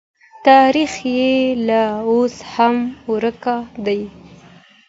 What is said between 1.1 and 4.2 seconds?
یې لا اوس هم ورک دی.